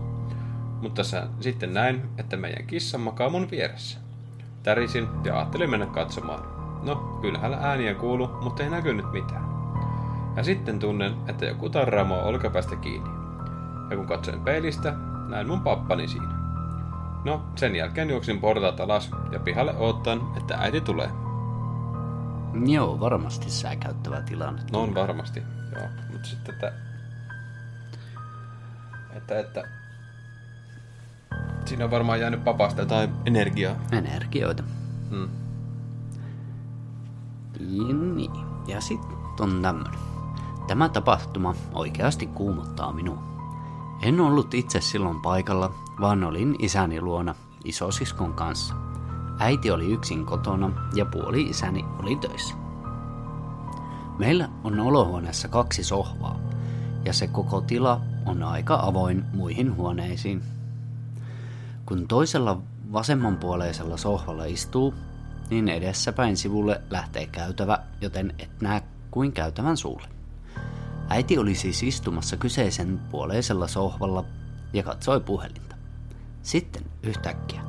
[0.82, 1.02] Mutta
[1.40, 3.98] sitten näin, että meidän kissa makaa mun vieressä.
[4.62, 6.40] Tärisin ja ajattelin mennä katsomaan.
[6.82, 9.44] No, kyllähän ääniä kuulu, mutta ei näkynyt mitään.
[10.36, 13.10] Ja sitten tunnen, että joku tarraa mua olkapäästä kiinni.
[13.90, 14.94] Ja kun katsoin peilistä,
[15.28, 16.28] näin mun pappani siinä.
[17.24, 21.10] No, sen jälkeen juoksin portaat alas ja pihalle oottaan, että äiti tulee.
[22.66, 24.62] Joo, varmasti säikäyttävä tilanne.
[24.72, 25.42] No on varmasti,
[25.76, 25.88] joo.
[26.12, 26.72] Mutta sitten, että...
[29.18, 29.64] Että, että...
[31.64, 33.74] Siinä on varmaan jäänyt papasta jotain energiaa.
[33.92, 34.62] Energioita.
[35.10, 35.28] Hmm.
[37.60, 38.30] Ja niin.
[38.66, 39.98] Ja sitten on tämmönen.
[40.66, 43.22] Tämä tapahtuma oikeasti kuumottaa minua.
[44.02, 48.74] En ollut itse silloin paikalla, vaan olin isäni luona isosiskon kanssa.
[49.38, 52.54] Äiti oli yksin kotona ja puoli isäni oli töissä.
[54.18, 56.36] Meillä on olohuoneessa kaksi sohvaa,
[57.04, 60.42] ja se koko tila on aika avoin muihin huoneisiin.
[61.86, 62.62] Kun toisella
[62.92, 64.94] vasemmanpuoleisella sohvalla istuu,
[65.50, 70.08] niin edessäpäin sivulle lähtee käytävä, joten et näe kuin käytävän suulle.
[71.08, 74.24] Äiti oli siis istumassa kyseisen puoleisella sohvalla
[74.72, 75.76] ja katsoi puhelinta.
[76.42, 77.62] Sitten yhtäkkiä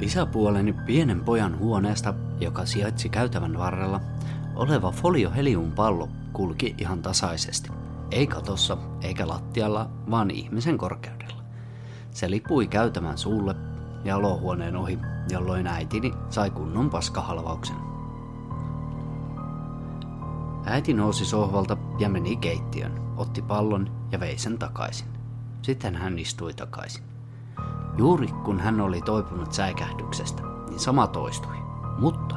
[0.00, 4.00] isäpuoleni pienen pojan huoneesta joka sijaitsi käytävän varrella,
[4.54, 7.70] oleva foliohelium pallo kulki ihan tasaisesti.
[8.10, 11.42] Ei katossa eikä lattialla, vaan ihmisen korkeudella.
[12.10, 13.54] Se lipui käytävän suulle
[14.04, 14.98] ja olohuoneen ohi,
[15.30, 17.76] jolloin äitini sai kunnon paskahalvauksen.
[20.64, 25.08] Äiti nousi sohvalta ja meni keittiön, otti pallon ja vei sen takaisin.
[25.62, 27.04] Sitten hän istui takaisin.
[27.96, 31.56] Juuri kun hän oli toipunut säikähdyksestä, niin sama toistui.
[31.98, 32.36] Mutta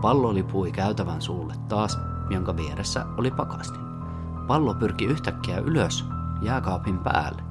[0.00, 1.98] pallo lipui käytävän suulle taas,
[2.30, 3.87] jonka vieressä oli pakastin.
[4.48, 6.04] Pallo pyrki yhtäkkiä ylös
[6.42, 7.42] jääkaapin päälle,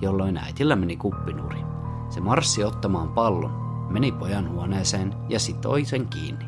[0.00, 1.58] jolloin äitillä meni kuppinuri.
[2.10, 3.50] Se marssi ottamaan pallon,
[3.90, 6.46] meni pojan huoneeseen ja sitoi sen kiinni.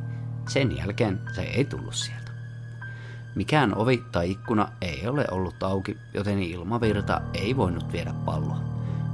[0.49, 2.33] Sen jälkeen se ei tullut sieltä.
[3.35, 8.61] Mikään ovi tai ikkuna ei ole ollut auki, joten ilmavirta ei voinut viedä palloa.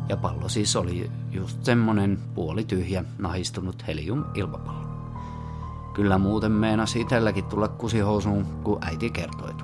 [0.09, 4.85] Ja pallo siis oli just semmonen puolityhjä, nahistunut helium-ilmapallo.
[5.95, 9.64] Kyllä muuten meinasi itselläkin tulla kusihousuun, kun äiti kertoi.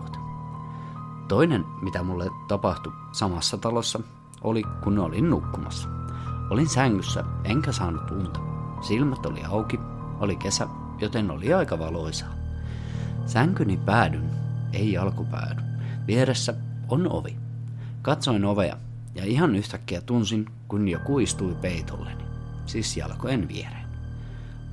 [1.30, 4.00] Toinen, mitä mulle tapahtui samassa talossa,
[4.40, 5.88] oli kun olin nukkumassa.
[6.50, 8.40] Olin sängyssä, enkä saanut unta.
[8.80, 9.80] Silmät oli auki,
[10.20, 10.66] oli kesä,
[11.00, 12.34] joten oli aika valoisaa.
[13.26, 14.30] Sänkyni päädyn,
[14.72, 15.62] ei alkupäädy.
[16.06, 16.54] Vieressä
[16.88, 17.36] on ovi.
[18.02, 18.76] Katsoin ovea
[19.14, 22.24] ja ihan yhtäkkiä tunsin, kun joku istui peitolleni,
[22.66, 23.88] siis jalkojen viereen.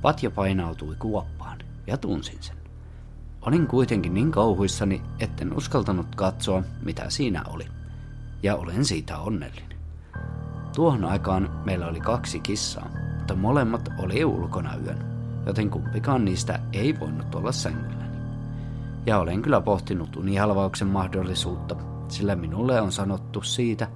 [0.02, 2.57] Patja painautui kuoppaan ja tunsin sen.
[3.42, 7.66] Olin kuitenkin niin kauhuissani, etten uskaltanut katsoa, mitä siinä oli.
[8.42, 9.78] Ja olen siitä onnellinen.
[10.74, 14.98] Tuohon aikaan meillä oli kaksi kissaa, mutta molemmat oli ulkona yön,
[15.46, 18.18] joten kumpikaan niistä ei voinut olla sängylläni.
[19.06, 21.76] Ja olen kyllä pohtinut unihalvauksen mahdollisuutta,
[22.08, 23.88] sillä minulle on sanottu siitä,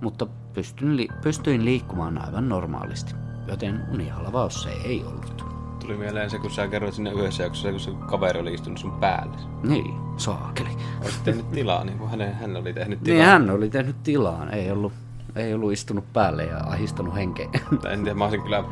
[0.00, 3.14] mutta pystyin, li- pystyin liikkumaan aivan normaalisti,
[3.48, 5.59] joten unihalvaus se ei ollut.
[5.80, 8.92] Tuli mieleen se, kun sä kerroit sinne yhdessä jaksossa, kun se kaveri oli istunut sun
[8.92, 9.36] päälle.
[9.62, 10.68] Niin, saakeli.
[11.02, 13.18] Olisit tehnyt tilaa, niin kuin hänen, hän oli tehnyt tilaa.
[13.18, 14.92] Niin hän oli tehnyt tilaan, ei ollut,
[15.36, 17.48] ei ollut istunut päälle ja ahistanut henkeä.
[17.82, 18.64] Tai en tiedä, mä olisin kyllä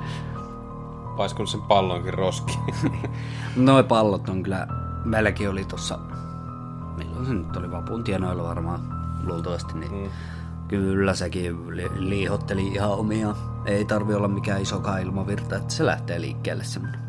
[1.16, 2.74] paiskunut sen pallonkin roskiin.
[3.56, 4.66] Noi pallot on kyllä,
[5.04, 5.98] meilläkin oli tossa,
[6.96, 8.80] milloin se nyt oli vapun tienoilla varmaan,
[9.26, 10.10] luultavasti, niin mm.
[10.68, 13.34] Kyllä sekin li- liihotteli ihan omia.
[13.66, 17.00] Ei tarvi olla mikään iso ilmavirta, että se lähtee liikkeelle semmonen.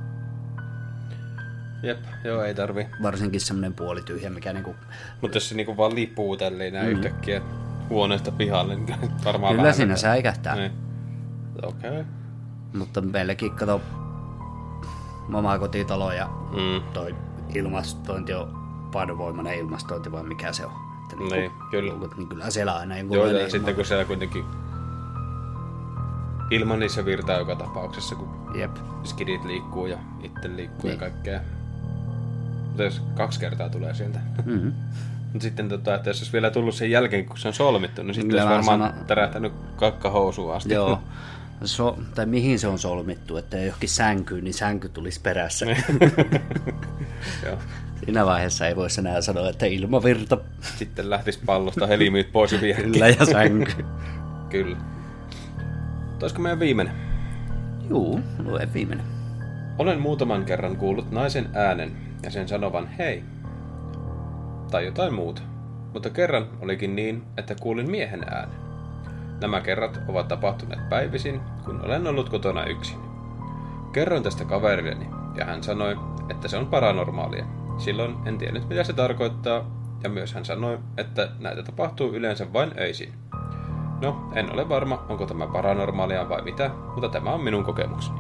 [1.84, 2.88] Jep, joo, ei tarvi.
[3.04, 4.76] Varsinkin semmonen puolityhjä, mikä niinku...
[5.22, 6.92] Mutta jos se niinku vaan lipuu tälleen näin mm.
[6.92, 7.42] yhtäkkiä
[7.90, 10.02] huoneesta pihalle, niin varmaan Kyllä siinä vetää.
[10.02, 10.56] säikähtää.
[10.56, 10.72] Niin.
[11.64, 11.90] Okei.
[11.90, 12.04] Okay.
[12.78, 13.82] Mutta meilläkin, kato,
[15.34, 16.92] oma kotitalo ja Mm.
[16.94, 17.16] toi
[17.56, 18.60] ilmastointi on
[18.92, 20.89] painovoimainen ilmastointi vai mikä se on.
[21.14, 21.94] Että niinku- Niin, kyllä.
[22.18, 24.44] Niin kyllä siellä aina joku Joo, ja sitten kun siellä kuitenkin
[26.52, 28.72] ilman niissä virtaa joka tapauksessa, kun Jep.
[29.04, 30.94] skidit liikkuu ja itse liikkuu Niin.
[30.94, 31.40] ja kaikkea.
[32.68, 34.20] Mutta jos kaksi kertaa tulee sieltä.
[34.46, 34.74] Mm-hmm.
[35.34, 38.14] Mutta sitten tota, että jos olisi vielä tullut sen jälkeen, kun se on solmittu, niin
[38.14, 40.74] sitten olisi varmaan sanon- tärähtänyt kakkahousuun asti.
[40.74, 41.00] Joo.
[41.66, 45.66] So, tai mihin se on solmittu, että johonkin sänkyyn, niin sänky tulisi perässä.
[47.46, 47.58] Joo.
[48.06, 53.08] Siinä vaiheessa ei voisi enää sanoa, että ilmavirta Sitten lähtisi pallosta helimyyt pois ja kyllä
[53.08, 53.86] ja sänky.
[54.50, 54.78] Kyllä.
[56.22, 56.94] Olisiko meidän viimeinen?
[57.90, 59.06] Juu, lue viimeinen.
[59.78, 63.24] Olen muutaman kerran kuullut naisen äänen ja sen sanovan hei.
[64.72, 65.42] Tai jotain muuta.
[65.94, 68.60] Mutta kerran olikin niin, että kuulin miehen äänen.
[69.42, 73.00] Nämä kerrat ovat tapahtuneet päivisin, kun olen ollut kotona yksin.
[73.94, 75.98] Kerroin tästä kaverilleni, ja hän sanoi,
[76.30, 77.59] että se on paranormaalia.
[77.80, 79.66] Silloin en tiennyt, mitä se tarkoittaa,
[80.04, 83.14] ja myös hän sanoi, että näitä tapahtuu yleensä vain öisin.
[84.02, 88.20] No, en ole varma, onko tämä paranormaalia vai mitä, mutta tämä on minun kokemukseni.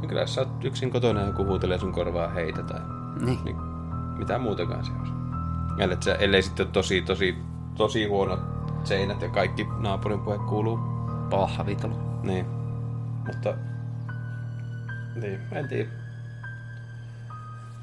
[0.00, 2.80] Niin kyllä jos sä oot yksin kotona ja joku huutelee sun korvaa heitä tai
[3.24, 3.38] Niin.
[3.44, 3.56] niin
[4.18, 5.12] mitä muutakaan se olisi.
[5.78, 7.38] Ellei, se, ellei sitten ole tosi, tosi,
[7.76, 8.40] tosi huonot
[8.84, 10.78] seinät ja kaikki naapurin puhe kuuluu.
[11.30, 11.94] Pahvitalo.
[12.22, 12.46] Niin.
[13.26, 13.54] Mutta...
[15.20, 15.97] Niin, en tiedä.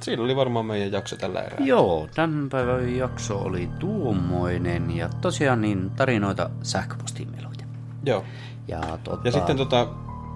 [0.05, 1.59] Siinä oli varmaan meidän jakso tällä erää.
[1.65, 7.65] Joo, tämän päivän jakso oli tuommoinen ja tosiaan niin tarinoita oli.
[8.05, 8.23] Joo.
[8.67, 9.87] Ja, tota, Ja sitten tota,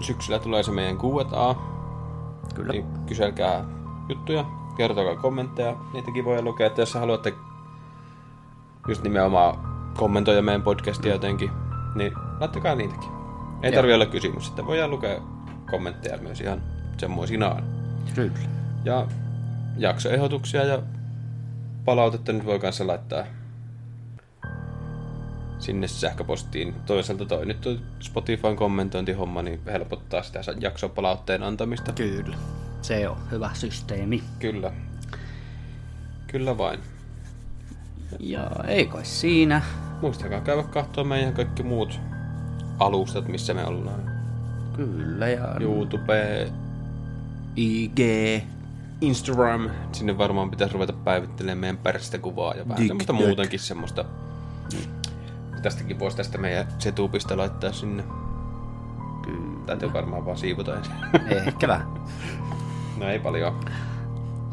[0.01, 1.55] syksyllä tulee se meidän Q&A.
[2.55, 3.65] kyllä, Niin kyselkää
[4.09, 4.45] juttuja,
[4.77, 7.33] kertokaa kommentteja, niitäkin voi lukea, että jos haluatte
[8.87, 9.57] just nimenomaan
[9.97, 11.51] kommentoida meidän podcastia jotenkin,
[11.95, 13.09] niin laittakaa niitäkin.
[13.63, 13.75] Ei Joo.
[13.75, 15.21] tarvi olla kysymys, sitten voidaan lukea
[15.71, 16.61] kommentteja myös ihan
[16.97, 17.63] semmoisinaan.
[18.15, 18.31] kyllä.
[18.85, 19.07] Ja
[19.81, 20.81] jaksoehdotuksia ja
[21.85, 23.25] palautetta nyt voi kanssa laittaa
[25.59, 26.73] sinne sähköpostiin.
[26.85, 31.91] Toisaalta toi nyt toi Spotifyn kommentointihomma niin helpottaa sitä jaksopalautteen antamista.
[31.91, 32.37] Kyllä.
[32.81, 34.23] Se on hyvä systeemi.
[34.39, 34.71] Kyllä.
[36.27, 36.79] Kyllä vain.
[38.19, 39.61] Ja ei kai siinä.
[40.01, 41.99] Muistakaa käydä katsoa meidän kaikki muut
[42.79, 44.11] alustat, missä me ollaan.
[44.75, 46.47] Kyllä ja YouTube,
[47.55, 47.99] IG,
[49.01, 49.69] Instagram.
[49.91, 54.05] Sinne varmaan pitäisi ruveta päivittelemään meidän pärstä kuvaa ja vähän semmoista muutenkin semmoista.
[55.61, 58.03] Tästäkin voisi tästä meidän setupista laittaa sinne.
[59.25, 59.59] kyllä.
[59.65, 60.93] Täytyy varmaan vaan siivota ensin.
[61.47, 61.87] Ehkä vähän.
[62.97, 63.59] no ei paljon.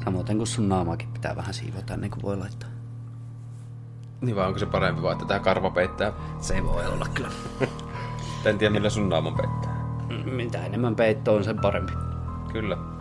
[0.04, 2.68] Samoin kuin sun naamakin pitää vähän siivota ennen kuin voi laittaa.
[4.20, 6.12] Niin vai onko se parempi vaan, että tää karva peittää?
[6.40, 7.30] Se voi olla kyllä.
[8.44, 9.76] En tiedä millä sun naaman peittää.
[10.24, 11.92] Mitä enemmän peitto on, sen parempi.
[12.52, 12.95] Kyllä.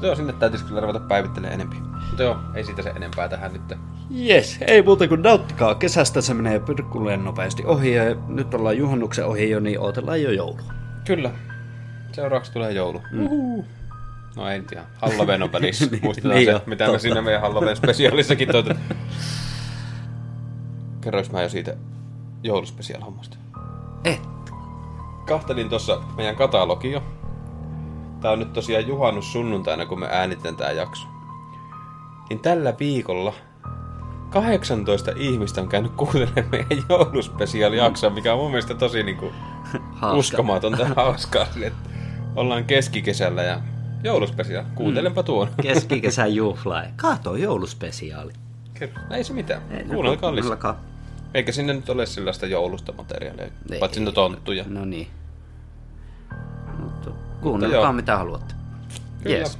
[0.00, 1.76] Mutta joo, sinne täytyisi kyllä ruveta päivittelemään enempi.
[2.06, 3.78] Mutta joo, ei siitä se enempää tähän nyt.
[4.10, 9.26] Jes, ei muuta kuin nauttikaa kesästä, se menee pyrkkulleen nopeasti ohi ja nyt ollaan juhannuksen
[9.26, 10.72] ohi jo, niin ootellaan jo joulua.
[11.06, 11.30] Kyllä.
[12.12, 13.02] Seuraavaksi tulee joulu.
[13.12, 13.64] Mm.
[14.36, 14.86] No ei nyt ihan.
[15.02, 15.86] Halloween on välissä.
[15.90, 16.92] Niin, Muistetaan niin se, jo, mitä totta.
[16.92, 18.76] me siinä meidän Halloween spesiaalissakin toitet.
[21.00, 21.76] Kerrois mä jo siitä
[22.42, 23.36] jouluspesial hommasta.
[24.04, 24.20] Et.
[25.26, 27.02] Kahtelin tuossa meidän katalogia.
[28.20, 31.06] Tää on nyt tosiaan juhannus sunnuntaina, kun me äänitän tää jakso.
[32.30, 33.32] Niin tällä viikolla
[34.30, 39.26] 18 ihmistä on käynyt kuuntelemaan meidän jouluspesiaalijaksoa, mikä on mun mielestä tosi niinku
[39.92, 40.18] Hauska.
[40.18, 41.46] uskomatonta hauskaa.
[41.62, 41.90] että
[42.36, 43.60] ollaan keskikesällä ja
[44.04, 44.68] jouluspesiaali.
[44.74, 45.48] Kuuntelenpa tuon.
[45.62, 46.82] Keskikesän juhla.
[46.96, 48.32] Kato jouluspesiaali.
[48.74, 48.92] Kyllä.
[49.10, 49.62] Ei se mitään.
[49.70, 50.74] Ei, no, Kuunnelkaa lisää.
[51.34, 53.46] Eikä sinne nyt ole sellaista joulusta materiaalia.
[53.72, 53.78] Ei.
[53.78, 54.64] Paitsi ne tonttuja.
[54.68, 55.06] No niin.
[57.40, 58.54] Kuunnelkaa mitä haluatte.
[59.22, 59.36] Kyllä.
[59.36, 59.58] Yes.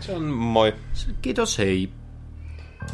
[0.00, 0.74] Se on moi.
[1.22, 1.90] Kiitos, hei.